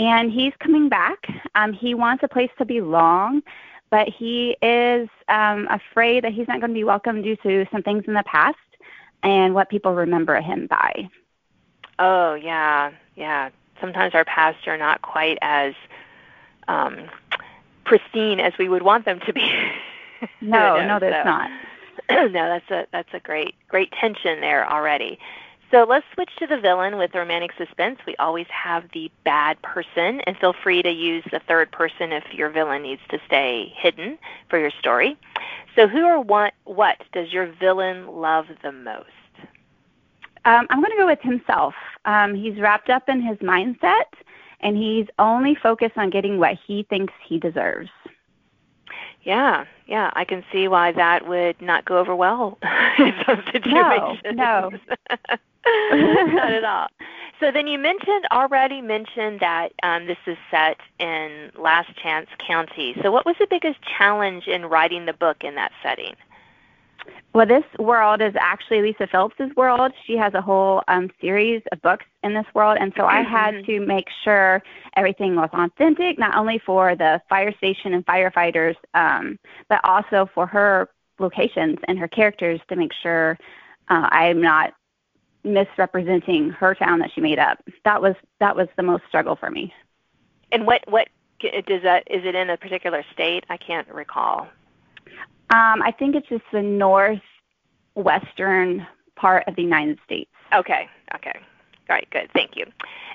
[0.00, 1.18] and he's coming back.
[1.54, 3.42] Um, he wants a place to belong,
[3.90, 7.82] but he is um, afraid that he's not going to be welcome due to some
[7.82, 8.56] things in the past
[9.22, 11.08] and what people remember him by.
[11.98, 13.50] Oh yeah, yeah.
[13.78, 15.74] Sometimes our pasts are not quite as
[16.66, 17.10] um,
[17.84, 19.52] pristine as we would want them to be.
[20.40, 21.30] no, no, no, that's so.
[21.30, 21.50] not.
[22.32, 25.18] no, that's a that's a great great tension there already.
[25.70, 28.00] So let's switch to the villain with romantic suspense.
[28.04, 32.24] We always have the bad person, and feel free to use the third person if
[32.32, 35.16] your villain needs to stay hidden for your story.
[35.76, 39.06] So, who or what, what does your villain love the most?
[40.44, 41.74] Um, I'm going to go with himself.
[42.04, 44.10] Um, he's wrapped up in his mindset,
[44.60, 47.90] and he's only focused on getting what he thinks he deserves.
[49.22, 52.58] Yeah, yeah, I can see why that would not go over well
[52.98, 54.20] in some situations.
[54.24, 54.70] No, no.
[55.92, 56.88] Not at all.
[57.38, 62.94] So then you mentioned already mentioned that um, this is set in Last Chance County.
[63.02, 66.14] So what was the biggest challenge in writing the book in that setting?
[67.32, 69.92] Well, this world is actually Lisa Phillips's world.
[70.04, 73.54] She has a whole um, series of books in this world, and so I had
[73.54, 73.66] mm-hmm.
[73.66, 74.62] to make sure
[74.96, 80.46] everything was authentic, not only for the fire station and firefighters, um, but also for
[80.46, 80.88] her
[81.20, 83.38] locations and her characters to make sure
[83.88, 84.74] uh, I'm not
[85.44, 87.58] misrepresenting her town that she made up.
[87.84, 89.72] That was that was the most struggle for me.
[90.52, 91.08] And what what
[91.40, 93.44] does that is it in a particular state?
[93.48, 94.48] I can't recall.
[95.50, 98.86] Um, I think it's just the northwestern
[99.16, 100.30] part of the United States.
[100.54, 100.88] Okay.
[101.14, 101.32] Okay.
[101.34, 102.08] All right.
[102.10, 102.30] Good.
[102.32, 102.66] Thank you.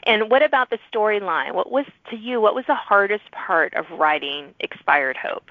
[0.04, 1.54] And what about the storyline?
[1.54, 2.42] What was to you?
[2.42, 5.50] What was the hardest part of writing Expired Hope?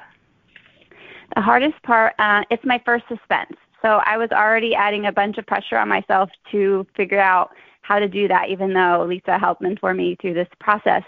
[1.34, 2.14] The hardest part.
[2.18, 3.56] Uh, it's my first suspense.
[3.80, 7.50] So I was already adding a bunch of pressure on myself to figure out
[7.82, 11.02] how to do that, even though Lisa helped mentor me through this process.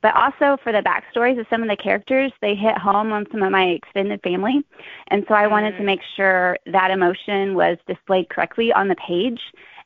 [0.00, 3.42] But also for the backstories of some of the characters, they hit home on some
[3.42, 4.62] of my extended family.
[5.08, 5.86] And so I wanted to mm.
[5.86, 9.40] make sure that emotion was displayed correctly on the page.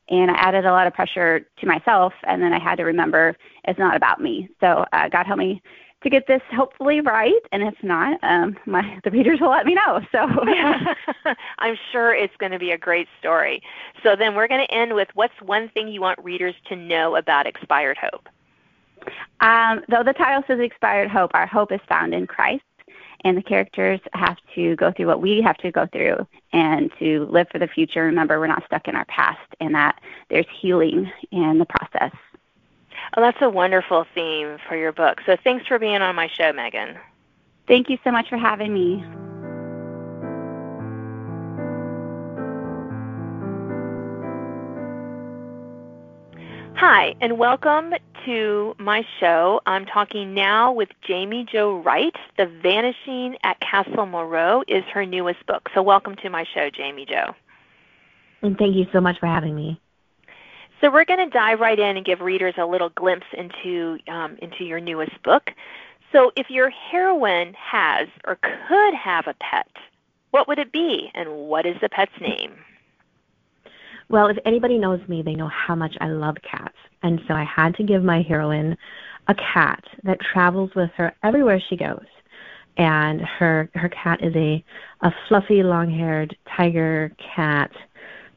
[0.09, 3.37] And I added a lot of pressure to myself, and then I had to remember
[3.63, 4.49] it's not about me.
[4.59, 5.61] So uh, God help me
[6.03, 9.73] to get this hopefully right, and if not, um, my the readers will let me
[9.73, 10.01] know.
[10.11, 10.19] So
[11.59, 13.61] I'm sure it's going to be a great story.
[14.03, 17.15] So then we're going to end with what's one thing you want readers to know
[17.15, 18.27] about Expired Hope.
[19.43, 22.63] Um, though the title says Expired Hope, our hope is found in Christ,
[23.25, 27.25] and the characters have to go through what we have to go through and to
[27.29, 28.05] live for the future.
[28.05, 32.13] Remember, we're not stuck in our past, and that there's healing in the process.
[33.17, 35.19] Oh, that's a wonderful theme for your book.
[35.25, 36.97] So thanks for being on my show, Megan.
[37.67, 39.03] Thank you so much for having me.
[46.75, 47.93] Hi, and welcome
[48.25, 49.61] to my show.
[49.65, 52.15] I'm talking now with Jamie Jo Wright.
[52.37, 55.69] The Vanishing at Castle Moreau is her newest book.
[55.73, 57.35] So welcome to my show, Jamie Jo.
[58.41, 59.79] And thank you so much for having me.
[60.81, 64.37] So we're going to dive right in and give readers a little glimpse into um,
[64.41, 65.51] into your newest book.
[66.11, 69.69] So if your heroine has or could have a pet,
[70.31, 72.53] what would it be, and what is the pet's name?
[74.09, 76.75] Well, if anybody knows me, they know how much I love cats.
[77.01, 78.77] And so I had to give my heroine
[79.27, 82.05] a cat that travels with her everywhere she goes.
[82.77, 84.63] And her her cat is a
[85.01, 87.71] a fluffy, long-haired tiger cat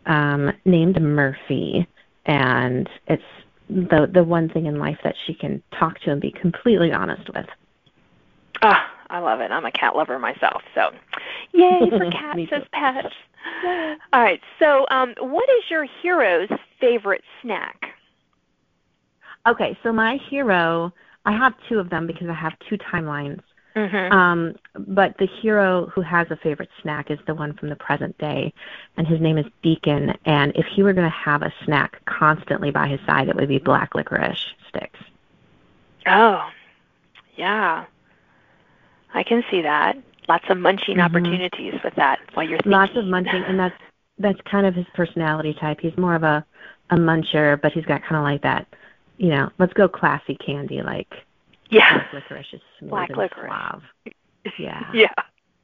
[0.04, 1.86] um, named Murphy,
[2.26, 3.22] and it's
[3.70, 7.30] the the one thing in life that she can talk to and be completely honest
[7.34, 7.46] with.
[8.60, 9.50] Ah, I love it.
[9.50, 10.90] I'm a cat lover myself, so
[11.52, 13.14] yay for cats as pets.
[14.12, 14.40] All right.
[14.58, 16.48] So, um, what is your hero's
[16.80, 17.86] favorite snack?
[19.46, 20.92] Okay, so my hero,
[21.24, 23.40] I have two of them because I have two timelines.
[23.76, 24.12] Mm-hmm.
[24.12, 28.16] Um, but the hero who has a favorite snack is the one from the present
[28.16, 28.52] day,
[28.96, 30.14] and his name is Deacon.
[30.24, 33.48] And if he were going to have a snack constantly by his side, it would
[33.48, 34.98] be black licorice sticks.
[36.06, 36.48] Oh,
[37.36, 37.84] yeah.
[39.12, 39.96] I can see that.
[40.28, 41.04] Lots of munching Mhm.
[41.04, 42.72] opportunities with that while you're thinking.
[42.72, 43.74] Lots of munching, and that's
[44.18, 45.80] that's kind of his personality type.
[45.80, 46.44] He's more of a
[46.90, 48.66] a muncher, but he's got kind of like that,
[49.18, 51.12] you know, let's go classy candy like
[51.70, 51.94] yeah.
[51.94, 53.50] black licorice is smooth Black and licorice.
[53.50, 53.82] suave.
[54.58, 54.84] Yeah.
[54.94, 55.12] Yeah.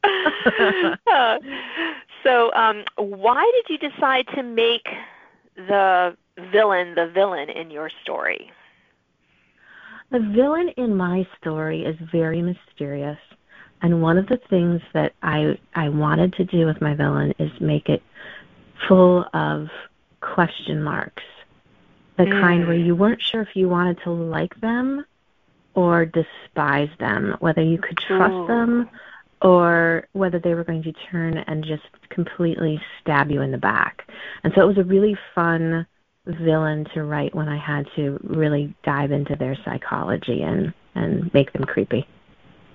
[1.06, 1.38] Uh,
[2.24, 4.88] so, um, why did you decide to make
[5.56, 6.16] the
[6.50, 8.50] villain the villain in your story?
[10.10, 13.18] The villain in my story is very mysterious,
[13.82, 17.50] and one of the things that I I wanted to do with my villain is
[17.60, 18.02] make it
[18.88, 19.68] full of
[20.20, 21.22] question marks.
[22.16, 22.86] The kind where Mm.
[22.86, 25.04] you weren't sure if you wanted to like them
[25.74, 28.46] or despise them, whether you could trust Ooh.
[28.46, 28.90] them
[29.40, 34.06] or whether they were going to turn and just completely stab you in the back.
[34.44, 35.86] And so it was a really fun
[36.26, 41.52] villain to write when I had to really dive into their psychology and and make
[41.52, 42.06] them creepy.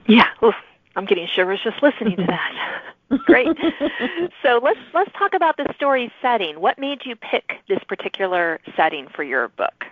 [0.07, 0.27] Yeah.
[0.43, 0.55] Oof,
[0.97, 2.83] I'm getting shivers just listening to that.
[3.25, 3.47] Great.
[4.43, 6.59] So let's let's talk about the story setting.
[6.59, 9.85] What made you pick this particular setting for your book?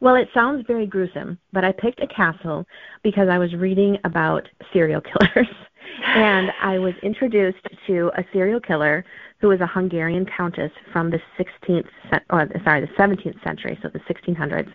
[0.00, 2.66] Well, it sounds very gruesome, but I picked a castle
[3.02, 5.48] because I was reading about serial killers.
[6.06, 9.04] and I was introduced to a serial killer
[9.40, 13.88] who was a Hungarian countess from the 16th, cen- or sorry, the 17th century, so
[13.88, 14.72] the 1600s,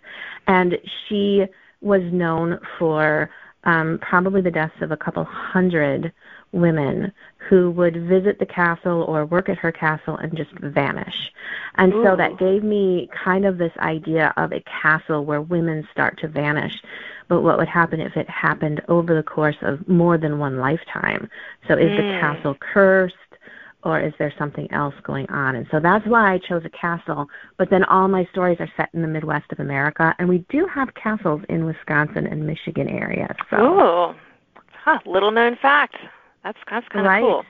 [0.48, 1.46] and she
[1.82, 3.30] was known for
[3.63, 6.13] um, probably the deaths of a couple hundred
[6.52, 7.12] women
[7.50, 11.32] who would visit the castle or work at her castle and just vanish.
[11.76, 16.17] And so that gave me kind of this idea of a castle where women start
[16.20, 16.74] to vanish.
[17.28, 21.30] But what would happen if it happened over the course of more than one lifetime?
[21.67, 22.20] So is the Mm.
[22.20, 23.15] castle cursed?
[23.84, 25.56] Or is there something else going on?
[25.56, 27.28] And so that's why I chose a castle.
[27.58, 30.66] But then all my stories are set in the Midwest of America, and we do
[30.68, 33.36] have castles in Wisconsin and Michigan areas.
[33.50, 34.16] So Oh,
[34.84, 35.96] huh, little known fact.
[36.44, 37.22] That's that's kind of Right.
[37.22, 37.46] cool.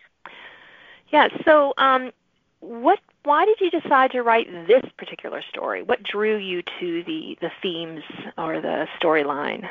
[1.10, 1.30] Yeah.
[1.46, 2.12] So, um,
[2.60, 3.00] what?
[3.24, 5.82] Why did you decide to write this particular story?
[5.84, 8.04] What drew you to the the themes
[8.38, 9.68] or the storyline?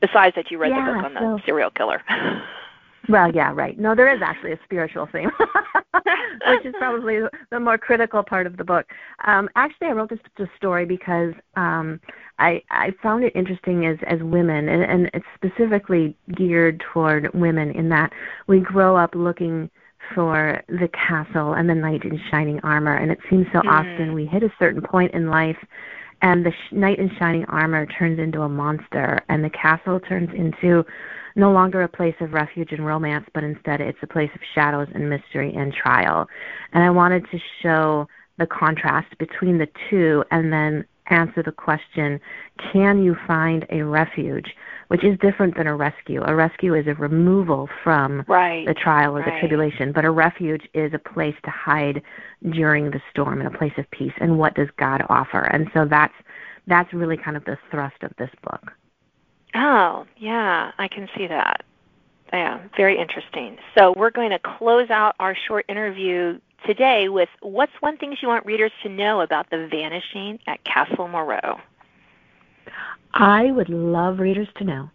[0.00, 2.02] Besides that, you read the book on the so- serial killer.
[3.08, 3.78] Well, yeah, right.
[3.78, 5.30] No, there is actually a spiritual theme,
[6.46, 8.86] which is probably the more critical part of the book.
[9.24, 12.00] Um, actually, I wrote this, this story because um,
[12.38, 17.72] I I found it interesting as as women, and, and it's specifically geared toward women
[17.72, 18.12] in that
[18.46, 19.68] we grow up looking
[20.14, 23.70] for the castle and the knight in shining armor, and it seems so Mm.
[23.70, 25.58] often we hit a certain point in life.
[26.24, 30.30] And the sh- knight in shining armor turns into a monster, and the castle turns
[30.32, 30.84] into
[31.36, 34.88] no longer a place of refuge and romance, but instead it's a place of shadows
[34.94, 36.28] and mystery and trial.
[36.72, 42.20] And I wanted to show the contrast between the two and then answer the question
[42.72, 44.54] can you find a refuge,
[44.88, 46.22] which is different than a rescue?
[46.24, 48.66] A rescue is a removal from right.
[48.66, 49.40] the trial or the right.
[49.40, 52.02] tribulation, but a refuge is a place to hide
[52.50, 54.12] during the storm and a place of peace.
[54.20, 55.40] And what does God offer?
[55.40, 56.14] And so that's
[56.66, 58.72] that's really kind of the thrust of this book.
[59.54, 61.64] Oh, yeah, I can see that.
[62.32, 63.58] Yeah, very interesting.
[63.76, 68.28] So we're going to close out our short interview today with what's one thing you
[68.28, 71.60] want readers to know about the vanishing at Castle Moreau?
[73.12, 74.90] I would love readers to know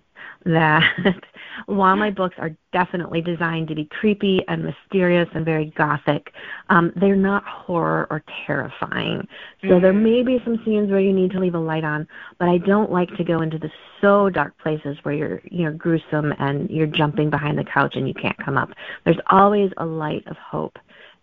[0.47, 0.83] that
[1.65, 6.31] while my books are definitely designed to be creepy and mysterious and very gothic,
[6.69, 9.27] um, they're not horror or terrifying.
[9.67, 12.07] So there may be some scenes where you need to leave a light on,
[12.39, 13.71] but I don't like to go into the
[14.01, 18.13] so dark places where you're you're gruesome and you're jumping behind the couch and you
[18.13, 18.69] can't come up.
[19.05, 20.77] There's always a light of hope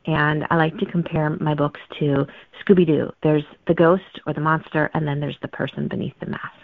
[0.07, 2.27] and I like to compare my books to
[2.63, 3.11] Scooby Doo.
[3.23, 6.55] There's the ghost or the monster, and then there's the person beneath the mask.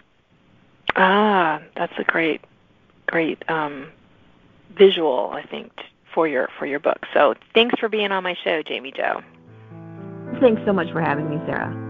[0.95, 2.41] Ah, that's a great,
[3.11, 3.91] great um,
[4.75, 5.71] visual, I think,
[6.13, 7.05] for your for your book.
[7.13, 9.21] So thanks for being on my show, Jamie Jo.
[10.39, 11.89] Thanks so much for having me, Sarah.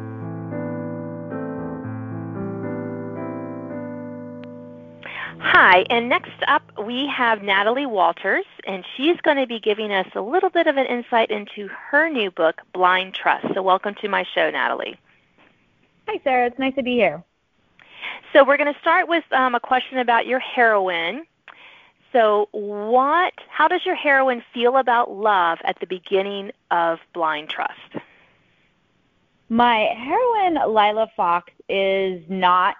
[5.43, 10.07] Hi, and next up we have Natalie Walters, and she's going to be giving us
[10.15, 13.47] a little bit of an insight into her new book, Blind Trust.
[13.53, 14.99] So, welcome to my show, Natalie.
[16.07, 16.47] Hi, Sarah.
[16.47, 17.23] It's nice to be here.
[18.33, 21.25] So, we're going to start with um, a question about your heroine.
[22.13, 23.33] So, what?
[23.49, 28.03] How does your heroine feel about love at the beginning of Blind Trust?
[29.49, 32.75] My heroine, Lila Fox, is not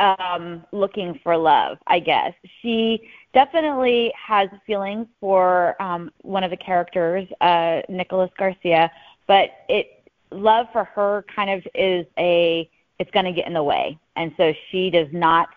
[0.00, 2.34] um, looking for love, I guess.
[2.60, 8.90] She definitely has feelings for um, one of the characters, uh, Nicholas Garcia,
[9.26, 12.68] but it love for her kind of is a
[12.98, 15.48] it's going to get in the way, and so she does not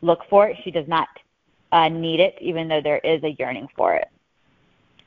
[0.00, 0.56] look for it.
[0.64, 1.08] She does not
[1.72, 4.08] uh, need it, even though there is a yearning for it.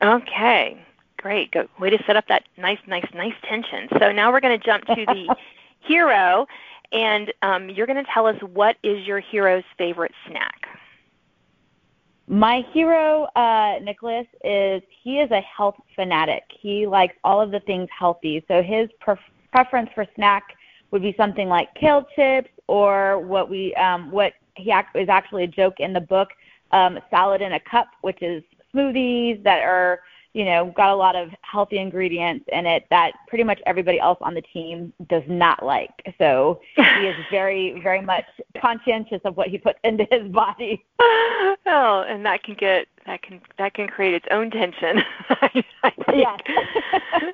[0.04, 0.84] Okay,
[1.18, 1.52] great.
[1.52, 3.88] Go way to set up that nice, nice, nice tension.
[4.00, 5.36] So now we're going to jump to the
[5.80, 6.46] hero
[6.92, 10.68] and um, you're going to tell us what is your hero's favorite snack.
[12.28, 16.44] My hero, uh, Nicholas, is he is a health fanatic.
[16.50, 18.44] He likes all of the things healthy.
[18.48, 19.20] So his pref-
[19.52, 20.44] preference for snack
[20.92, 25.44] would be something like kale chips or what we um, what he ac- is actually
[25.44, 26.30] a joke in the book,
[26.72, 30.02] um, salad in a cup, which is smoothies that are
[30.38, 34.20] you know, got a lot of healthy ingredients in it that pretty much everybody else
[34.22, 35.90] on the team does not like.
[36.20, 38.26] So he is very, very much
[38.62, 40.86] conscientious of what he puts into his body.
[41.70, 45.04] Oh, and that can get that can that can create its own tension.
[45.30, 45.66] I think,
[46.14, 46.40] yes.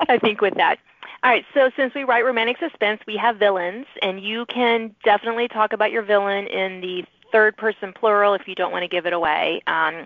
[0.09, 0.79] I think with that.
[1.23, 5.47] All right, so since we write romantic suspense, we have villains, and you can definitely
[5.47, 9.05] talk about your villain in the third person plural if you don't want to give
[9.05, 9.61] it away.
[9.65, 10.05] Um,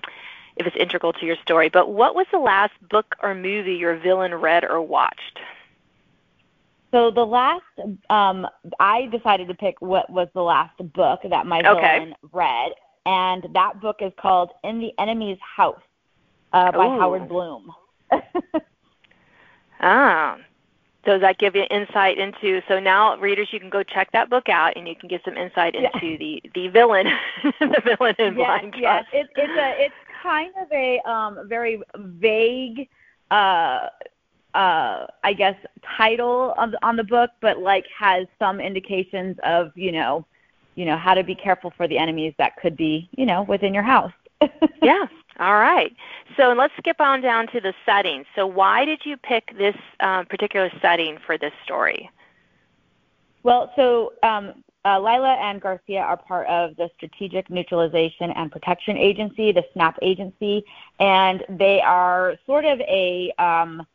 [0.57, 1.69] if it's integral to your story.
[1.69, 5.39] But what was the last book or movie your villain read or watched?
[6.91, 7.63] So the last,
[8.09, 8.47] um,
[8.79, 11.99] I decided to pick what was the last book that my okay.
[11.99, 12.71] villain read,
[13.05, 15.81] and that book is called In the Enemy's House
[16.53, 16.99] uh, by Ooh.
[16.99, 17.71] Howard Blum.
[19.81, 20.37] ah,
[21.07, 22.61] does that give you insight into?
[22.67, 25.37] So now, readers, you can go check that book out, and you can get some
[25.37, 26.17] insight into Yeah.
[26.17, 27.07] the the villain,
[27.61, 29.05] the villain in yes, Blind yes.
[29.13, 32.89] It's it's a it's kind of a um, very vague,
[33.31, 33.87] uh,
[34.53, 35.55] uh, I guess,
[35.97, 40.25] title on the, on the book, but like has some indications of you know,
[40.75, 43.73] you know how to be careful for the enemies that could be you know within
[43.73, 44.11] your house.
[44.81, 45.05] yeah.
[45.39, 45.95] All right.
[46.35, 48.25] So let's skip on down to the setting.
[48.35, 52.09] So why did you pick this um, particular setting for this story?
[53.43, 58.97] Well, so um, uh, Lila and Garcia are part of the Strategic Neutralization and Protection
[58.97, 60.63] Agency, the SNAP agency,
[60.99, 63.85] and they are sort of a um,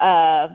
[0.00, 0.48] uh,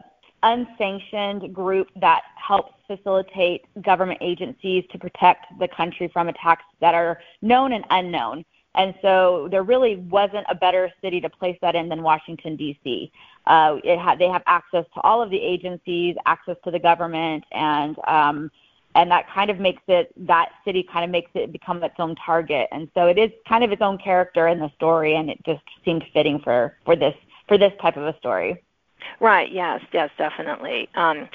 [0.44, 7.20] unsanctioned group that helps facilitate government agencies to protect the country from attacks that are
[7.42, 8.44] known and unknown.
[8.76, 13.12] And so there really wasn't a better city to place that in than Washington D.C.
[13.46, 17.98] Uh, ha- they have access to all of the agencies, access to the government, and
[18.08, 18.52] um,
[18.96, 22.16] and that kind of makes it that city kind of makes it become its own
[22.16, 22.68] target.
[22.72, 25.64] And so it is kind of its own character in the story, and it just
[25.84, 27.16] seemed fitting for for this
[27.48, 28.64] for this type of a story.
[29.20, 29.52] Right.
[29.52, 29.82] Yes.
[29.92, 30.10] Yes.
[30.18, 30.88] Definitely.
[30.96, 31.28] Um,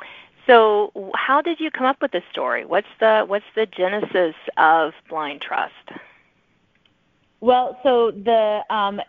[0.47, 2.65] so, how did you come up with this story?
[2.65, 5.73] What's the what's the genesis of Blind Trust?
[7.41, 9.01] Well, so the um,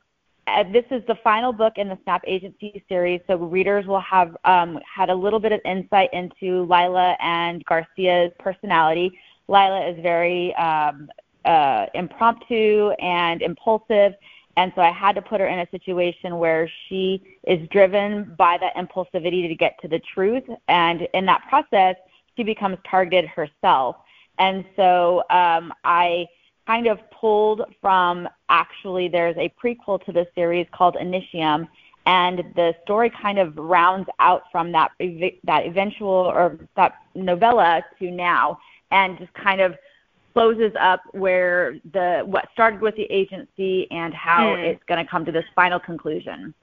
[0.47, 4.36] uh, this is the final book in the Snap Agency series, so readers will have
[4.45, 9.17] um, had a little bit of insight into Lila and Garcia's personality.
[9.47, 11.09] Lila is very um,
[11.45, 14.13] uh, impromptu and impulsive,
[14.55, 18.57] and so I had to put her in a situation where she is driven by
[18.57, 21.95] that impulsivity to get to the truth, and in that process,
[22.36, 23.97] she becomes targeted herself.
[24.39, 26.28] And so um, I
[26.68, 31.68] kind of pulled from actually there's a prequel to the series called Initium
[32.05, 37.84] and the story kind of rounds out from that ev- that eventual or that novella
[37.99, 38.59] to now
[38.91, 39.76] and just kind of
[40.34, 44.63] closes up where the what started with the agency and how Hmm.
[44.63, 46.53] it's going to come to this final conclusion.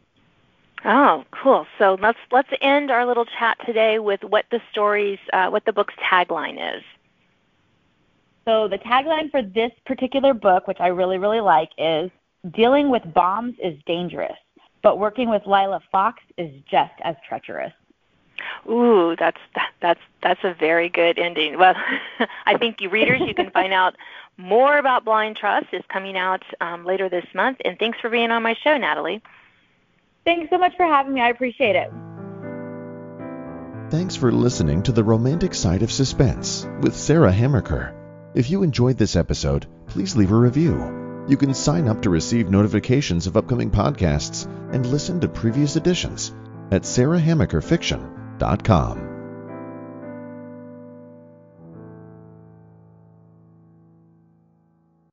[0.85, 1.67] Oh, cool.
[1.79, 5.73] So let's let's end our little chat today with what the story's uh, what the
[5.73, 6.83] book's tagline is.
[8.45, 12.11] So the tagline for this particular book, which I really, really like, is
[12.51, 14.37] dealing with bombs is dangerous.
[14.85, 17.73] but working with Lila Fox is just as treacherous.
[18.69, 19.41] Ooh, that's
[19.81, 21.59] that's that's a very good ending.
[21.59, 21.75] Well,
[22.47, 23.97] I think you readers, you can find out
[24.37, 27.59] more about Blind Trust is coming out um, later this month.
[27.65, 29.23] And thanks for being on my show, Natalie.
[30.25, 31.21] Thanks so much for having me.
[31.23, 31.91] I appreciate it.
[33.91, 38.04] Thanks for listening to The Romantic Side of Suspense with Sarah Hamaker.
[38.35, 41.25] If you enjoyed this episode, please leave a review.
[41.29, 46.35] You can sign up to receive notifications of upcoming podcasts and listen to previous editions
[46.73, 49.14] at sarahhamakerfiction.com.